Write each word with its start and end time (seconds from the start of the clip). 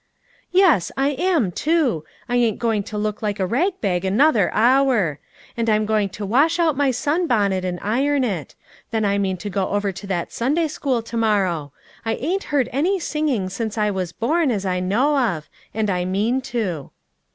"Yes, 0.51 0.91
I 0.97 1.09
am, 1.09 1.51
too; 1.51 2.03
I 2.27 2.35
ain't 2.37 2.57
going 2.57 2.81
to 2.85 2.97
look 2.97 3.21
like 3.21 3.39
a 3.39 3.45
rag 3.45 3.79
bag 3.81 4.03
another 4.03 4.51
hour. 4.51 5.19
And 5.55 5.69
I'm 5.69 5.85
going 5.85 6.09
to 6.17 6.25
wash 6.25 6.57
out 6.57 6.75
my 6.75 6.89
sun 6.89 7.27
bonnet 7.27 7.63
and 7.63 7.77
iron 7.83 8.23
it; 8.23 8.55
then 8.89 9.05
I 9.05 9.19
mean 9.19 9.37
to 9.37 9.49
go 9.51 9.69
over 9.69 9.91
to 9.91 10.07
that 10.07 10.33
Sunday 10.33 10.67
school 10.69 11.03
to 11.03 11.17
morrow. 11.17 11.71
I 12.03 12.15
ain't 12.15 12.45
heard 12.45 12.67
any 12.71 12.99
singing 12.99 13.47
since 13.47 13.77
I 13.77 13.91
was 13.91 14.11
born, 14.11 14.49
as 14.49 14.65
I 14.65 14.79
know 14.79 15.15
of, 15.19 15.47
and 15.71 15.87
I 15.87 16.05
mean 16.05 16.41
to." 16.49 16.89